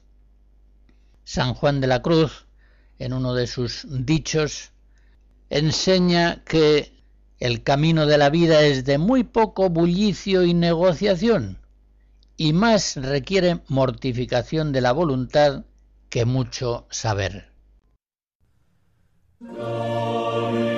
[1.23, 2.47] San Juan de la Cruz
[2.97, 4.71] en uno de sus dichos,
[5.49, 6.93] enseña que
[7.39, 11.59] el camino de la vida es de muy poco bullicio y negociación,
[12.35, 15.65] y más requiere mortificación de la voluntad
[16.09, 17.52] que mucho saber.
[19.49, 20.72] Un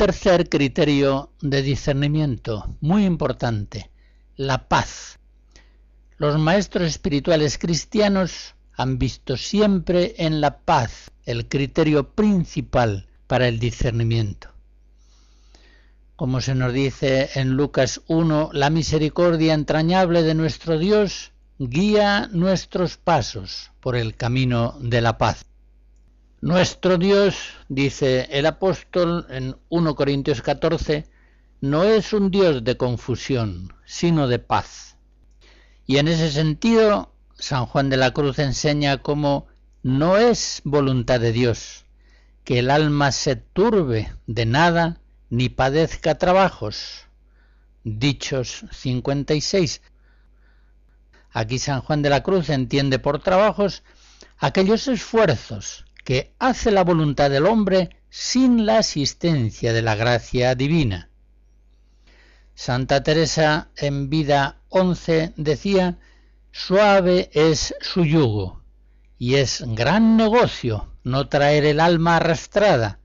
[0.00, 3.90] tercer criterio de discernimiento muy importante,
[4.34, 5.18] la paz.
[6.16, 13.58] Los maestros espirituales cristianos han visto siempre en la paz el criterio principal para el
[13.58, 14.48] discernimiento.
[16.16, 22.96] Como se nos dice en Lucas 1, la misericordia entrañable de nuestro Dios guía nuestros
[22.96, 25.49] pasos por el camino de la paz.
[26.42, 31.04] Nuestro Dios, dice el apóstol en 1 Corintios 14,
[31.60, 34.96] no es un Dios de confusión, sino de paz.
[35.86, 39.48] Y en ese sentido, San Juan de la Cruz enseña cómo
[39.82, 41.84] no es voluntad de Dios
[42.42, 47.06] que el alma se turbe de nada ni padezca trabajos.
[47.84, 49.82] Dichos 56.
[51.32, 53.82] Aquí San Juan de la Cruz entiende por trabajos
[54.38, 61.08] aquellos esfuerzos que hace la voluntad del hombre sin la asistencia de la gracia divina.
[62.52, 66.00] Santa Teresa en vida 11 decía,
[66.50, 68.60] suave es su yugo
[69.18, 72.98] y es gran negocio no traer el alma arrastrada,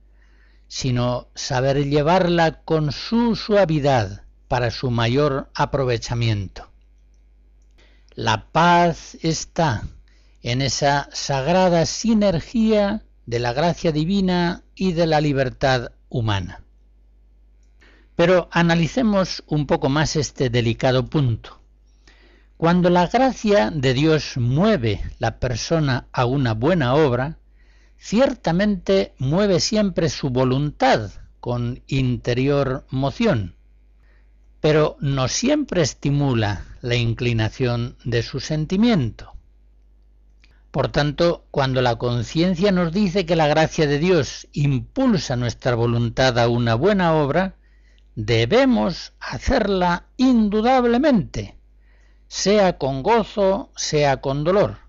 [0.67, 6.71] sino saber llevarla con su suavidad para su mayor aprovechamiento.
[8.15, 9.83] La paz está
[10.45, 16.61] en esa sagrada sinergia de la gracia divina y de la libertad humana.
[18.15, 21.61] Pero analicemos un poco más este delicado punto.
[22.57, 27.39] Cuando la gracia de Dios mueve la persona a una buena obra,
[27.97, 33.55] ciertamente mueve siempre su voluntad con interior moción,
[34.61, 39.34] pero no siempre estimula la inclinación de su sentimiento.
[40.75, 46.37] Por tanto, cuando la conciencia nos dice que la gracia de Dios impulsa nuestra voluntad
[46.37, 47.55] a una buena obra,
[48.15, 51.55] debemos hacerla indudablemente,
[52.27, 54.79] sea con gozo, sea con dolor.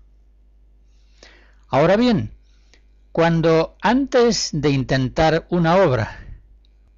[1.69, 2.33] Ahora bien,
[3.13, 6.19] cuando antes de intentar una obra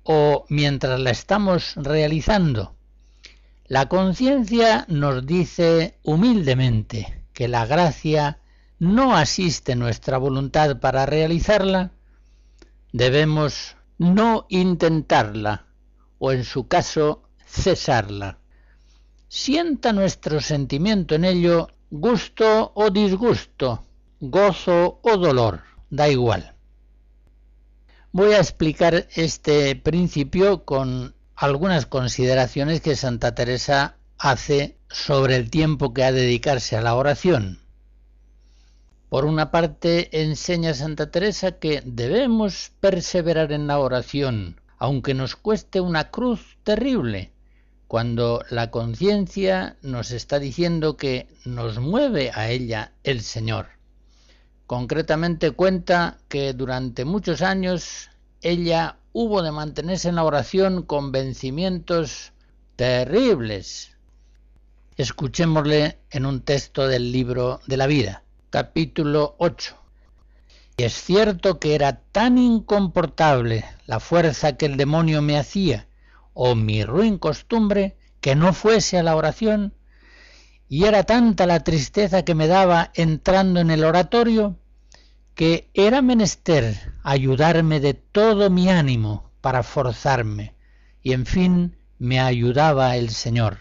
[0.01, 2.73] o mientras la estamos realizando,
[3.67, 8.39] la conciencia nos dice humildemente que la gracia
[8.79, 11.91] no asiste nuestra voluntad para realizarla,
[12.93, 15.67] debemos no intentarla
[16.17, 18.37] o en su caso cesarla.
[19.27, 23.83] Sienta nuestro sentimiento en ello gusto o disgusto,
[24.19, 26.55] gozo o dolor, da igual.
[28.11, 35.93] Voy a explicar este principio con algunas consideraciones que Santa Teresa hace sobre el tiempo
[35.93, 37.59] que ha de dedicarse a la oración.
[39.09, 45.81] Por una parte, enseña Santa Teresa que debemos perseverar en la oración, aunque nos cueste
[45.81, 47.31] una cruz terrible,
[47.87, 53.69] cuando la conciencia nos está diciendo que nos mueve a ella el Señor.
[54.67, 62.31] Concretamente cuenta que durante muchos años ella hubo de mantenerse en la oración con vencimientos
[62.75, 63.97] terribles.
[64.97, 69.75] Escuchémosle en un texto del libro de la vida, capítulo 8.
[70.77, 75.87] Y es cierto que era tan incomportable la fuerza que el demonio me hacía,
[76.33, 79.73] o mi ruin costumbre, que no fuese a la oración,
[80.67, 84.57] y era tanta la tristeza que me daba entrando en el oratorio,
[85.35, 90.55] que era menester ayudarme de todo mi ánimo para forzarme,
[91.01, 93.59] y en fin me ayudaba el Señor.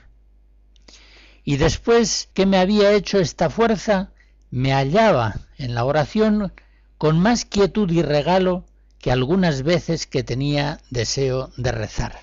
[1.44, 4.12] Y después que me había hecho esta fuerza,
[4.50, 6.52] me hallaba en la oración
[6.96, 8.64] con más quietud y regalo
[8.98, 12.18] que algunas veces que tenía deseo de rezar.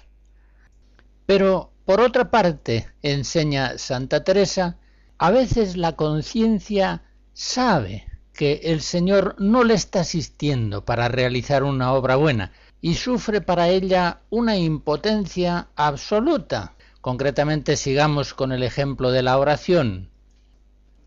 [1.25, 4.77] Pero, por otra parte, enseña Santa Teresa,
[5.17, 7.03] a veces la conciencia
[7.33, 12.51] sabe que el Señor no le está asistiendo para realizar una obra buena
[12.81, 16.73] y sufre para ella una impotencia absoluta.
[16.99, 20.09] Concretamente sigamos con el ejemplo de la oración.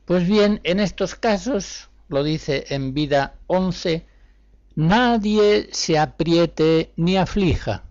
[0.09, 4.07] Pues bien, en estos casos lo dice en vida 11,
[4.75, 7.85] nadie se apriete ni aflija.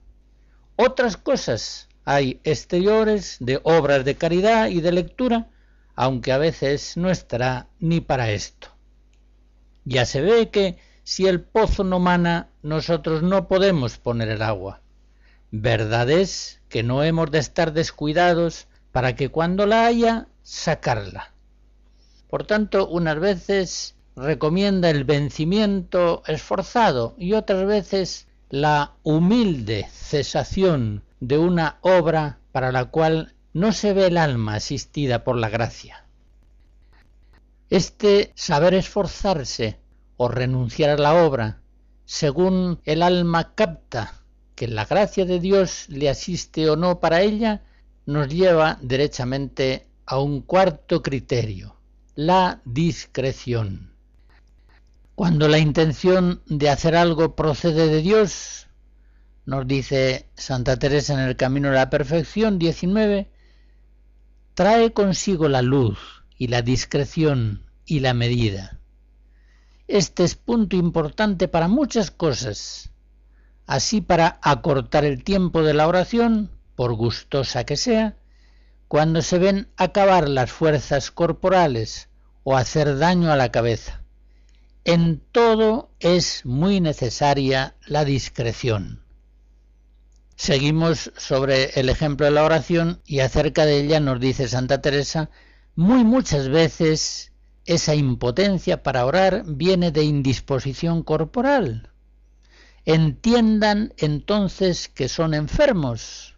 [0.78, 5.52] Otras cosas hay exteriores de obras de caridad y de lectura,
[5.94, 8.70] aunque a veces no estará ni para esto.
[9.86, 14.82] Ya se ve que si el pozo no mana, nosotros no podemos poner el agua.
[15.52, 21.37] Verdad es que no hemos de estar descuidados para que cuando la haya, sacarla.
[22.30, 31.38] Por tanto, unas veces recomienda el vencimiento esforzado y otras veces la humilde cesación de
[31.38, 36.06] una obra para la cual no se ve el alma asistida por la gracia.
[37.70, 39.80] Este saber esforzarse
[40.16, 41.62] o renunciar a la obra,
[42.06, 44.14] según el alma capta
[44.56, 47.64] que la gracia de Dios le asiste o no para ella,
[48.06, 51.77] nos lleva derechamente a un cuarto criterio,
[52.18, 53.94] la discreción.
[55.14, 58.66] Cuando la intención de hacer algo procede de Dios,
[59.46, 63.30] nos dice Santa Teresa en el Camino de la Perfección 19,
[64.56, 66.00] trae consigo la luz
[66.40, 68.80] y la discreción y la medida.
[69.88, 72.90] Este es punto importante para muchas cosas,
[73.68, 78.18] así para acortar el tiempo de la oración, por gustosa que sea,
[78.88, 82.10] cuando se ven acabar las fuerzas corporales
[82.44, 84.04] o hacer daño a la cabeza.
[84.86, 89.04] En todo es muy necesaria la discreción.
[90.38, 95.30] Seguimos sobre el ejemplo de la oración y acerca de ella nos dice Santa Teresa,
[95.76, 97.34] muy muchas veces
[97.66, 101.92] esa impotencia para orar viene de indisposición corporal.
[102.86, 106.37] Entiendan entonces que son enfermos.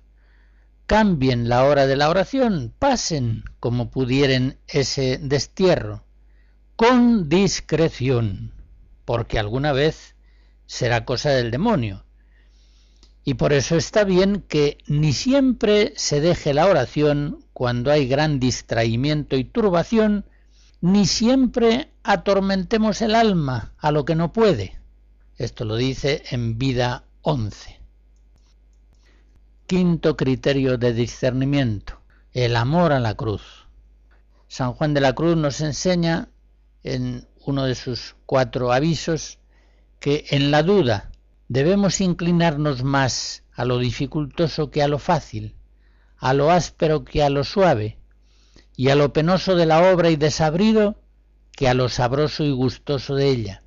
[0.90, 6.04] Cambien la hora de la oración, pasen como pudieren ese destierro,
[6.76, 8.54] con discreción,
[9.06, 10.16] porque alguna vez
[10.66, 12.06] será cosa del demonio.
[13.24, 18.40] Y por eso está bien que ni siempre se deje la oración cuando hay gran
[18.40, 20.26] distraimiento y turbación,
[20.82, 24.80] ni siempre atormentemos el alma a lo que no puede.
[25.38, 27.79] Esto lo dice en vida 11.
[29.70, 32.01] Quinto criterio de discernimiento,
[32.34, 33.67] el amor a la cruz.
[34.47, 36.30] San Juan de la Cruz nos enseña
[36.82, 39.38] en uno de sus cuatro avisos
[39.99, 41.11] que en la duda
[41.49, 45.53] debemos inclinarnos más a lo dificultoso que a lo fácil,
[46.17, 47.99] a lo áspero que a lo suave,
[48.76, 50.99] y a lo penoso de la obra y desabrido
[51.51, 53.63] que a lo sabroso y gustoso de ella.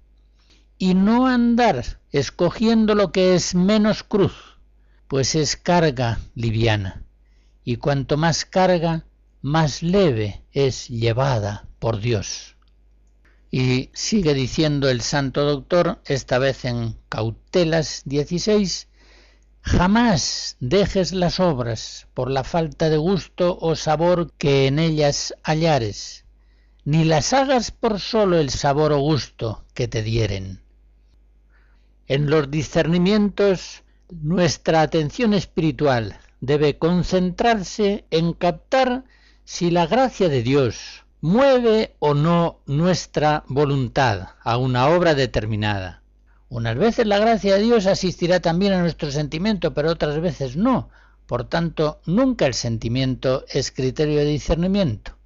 [0.79, 4.52] Y no andar escogiendo lo que es menos cruz,
[5.13, 7.05] pues es carga liviana,
[7.65, 9.05] y cuanto más carga,
[9.43, 12.57] más leve es llevada por Dios.
[13.51, 18.89] Y sigue diciendo el santo doctor, esta vez en Cautelas 16,
[19.61, 26.25] Jamás dejes las obras por la falta de gusto o sabor que en ellas hallares,
[26.87, 30.63] ni las hagas por solo el sabor o gusto que te dieren.
[32.07, 33.82] En los discernimientos,
[34.21, 39.05] nuestra atención espiritual debe concentrarse en captar
[39.45, 46.03] si la gracia de Dios mueve o no nuestra voluntad a una obra determinada.
[46.49, 50.91] Unas veces la gracia de Dios asistirá también a nuestro sentimiento, pero otras veces no.
[51.27, 55.17] Por tanto, nunca el sentimiento es criterio de discernimiento,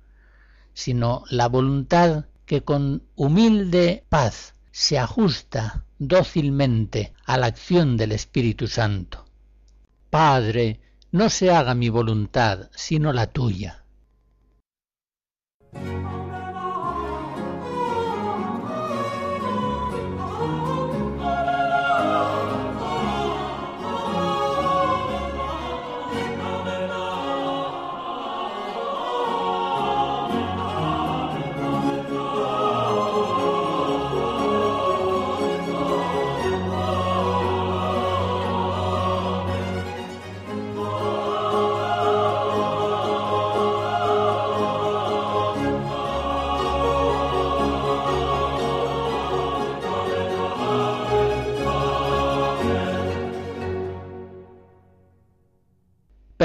[0.74, 8.66] sino la voluntad que con humilde paz se ajusta dócilmente a la acción del Espíritu
[8.66, 9.26] Santo.
[10.10, 10.80] Padre,
[11.12, 13.84] no se haga mi voluntad, sino la tuya.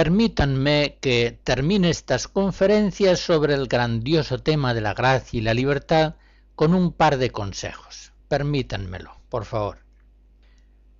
[0.01, 6.15] Permítanme que termine estas conferencias sobre el grandioso tema de la gracia y la libertad
[6.55, 8.11] con un par de consejos.
[8.27, 9.85] Permítanmelo, por favor.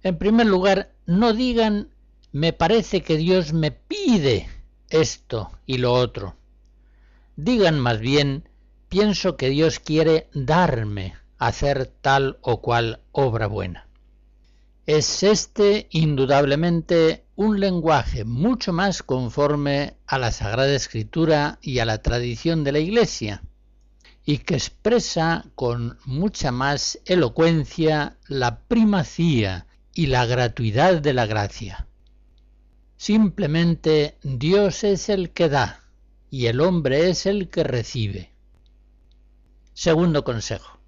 [0.04, 1.90] En primer lugar, no digan
[2.32, 4.48] me parece que Dios me pide
[4.90, 6.36] esto y lo otro.
[7.36, 8.50] Digan más bien
[8.88, 13.88] pienso que Dios quiere darme hacer tal o cual obra buena.
[14.94, 22.02] Es este indudablemente un lenguaje mucho más conforme a la Sagrada Escritura y a la
[22.02, 23.42] tradición de la Iglesia,
[24.26, 31.88] y que expresa con mucha más elocuencia la primacía y la gratuidad de la gracia.
[32.98, 35.86] Simplemente Dios es el que da
[36.30, 38.34] y el hombre es el que recibe.
[39.74, 40.82] Segundo consejo.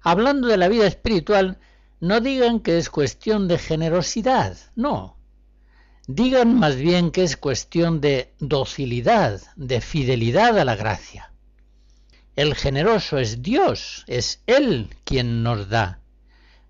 [0.00, 1.58] Hablando de la vida espiritual,
[2.02, 5.16] no digan que es cuestión de generosidad, no,
[6.08, 11.32] Digan más bien que es cuestión de docilidad, de fidelidad a la gracia.
[12.34, 16.00] El generoso es Dios, es Él quien nos da,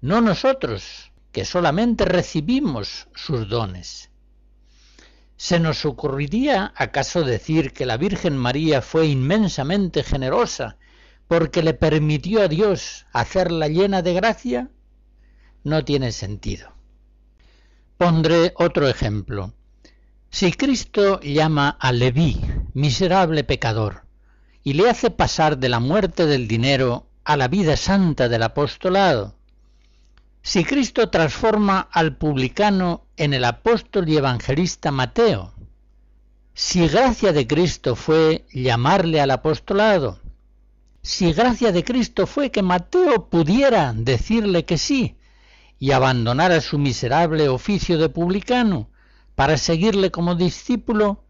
[0.02, 4.10] no nosotros, que solamente recibimos sus dones.
[5.38, 10.76] ¿Se nos ocurriría acaso decir que la Virgen María fue inmensamente generosa
[11.26, 14.68] porque le permitió a Dios hacerla llena de gracia?
[15.64, 16.72] No tiene sentido.
[17.96, 19.52] Pondré otro ejemplo.
[20.30, 22.40] Si Cristo llama a Leví
[22.74, 24.02] miserable pecador
[24.64, 29.36] y le hace pasar de la muerte del dinero a la vida santa del apostolado,
[30.42, 35.52] si Cristo transforma al publicano en el apóstol y evangelista Mateo,
[36.54, 40.18] si gracia de Cristo fue llamarle al apostolado,
[41.02, 45.16] si gracia de Cristo fue que Mateo pudiera decirle que sí,
[45.82, 48.88] y abandonara su miserable oficio de publicano,
[49.34, 51.24] para seguirle como discípulo,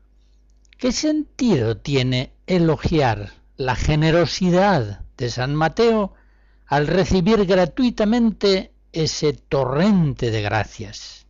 [0.77, 6.13] ¿qué sentido tiene elogiar la generosidad de San Mateo
[6.67, 11.25] al recibir gratuitamente ese torrente de gracias?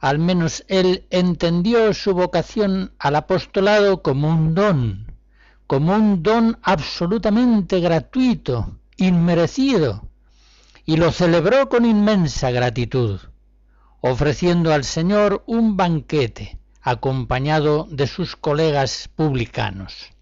[0.00, 5.14] Al menos él entendió su vocación al apostolado como un don,
[5.68, 10.07] como un don absolutamente gratuito, inmerecido,
[10.88, 13.20] y lo celebró con inmensa gratitud,
[14.00, 20.12] ofreciendo al Señor un banquete acompañado de sus colegas publicanos.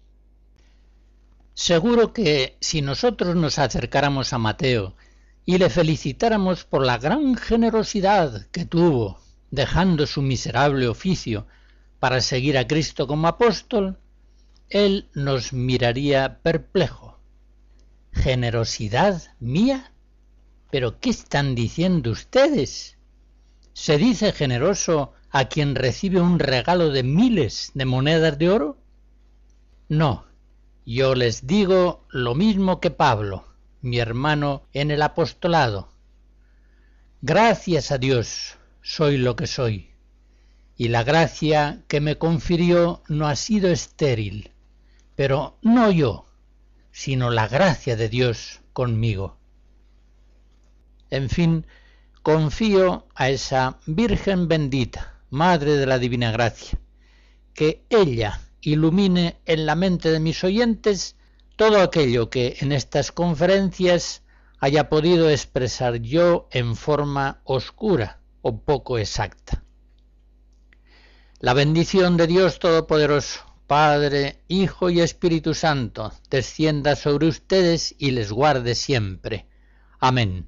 [1.53, 4.97] Seguro que si nosotros nos acercáramos a Mateo
[5.45, 11.47] y le felicitáramos por la gran generosidad que tuvo, dejando su miserable oficio
[12.01, 13.99] para seguir a Cristo como apóstol,
[14.67, 17.21] él nos miraría perplejo.
[18.11, 19.93] ¿Generosidad mía?
[20.69, 22.97] ¿Pero qué están diciendo ustedes?
[23.73, 28.77] ¿Se dice generoso a quien recibe un regalo de miles de monedas de oro?
[29.87, 30.25] No,
[30.85, 33.45] yo les digo lo mismo que Pablo,
[33.81, 35.89] mi hermano en el apostolado.
[37.21, 39.91] Gracias a Dios soy lo que soy,
[40.77, 44.51] y la gracia que me confirió no ha sido estéril,
[45.15, 46.25] pero no yo,
[46.91, 49.37] sino la gracia de Dios conmigo.
[51.09, 51.65] En fin,
[52.21, 56.79] confío a esa Virgen bendita, Madre de la Divina Gracia,
[57.53, 61.15] que ella ilumine en la mente de mis oyentes
[61.55, 64.23] todo aquello que en estas conferencias
[64.59, 69.63] haya podido expresar yo en forma oscura o poco exacta.
[71.39, 78.31] La bendición de Dios Todopoderoso, Padre, Hijo y Espíritu Santo, descienda sobre ustedes y les
[78.31, 79.45] guarde siempre.
[79.99, 80.47] Amén.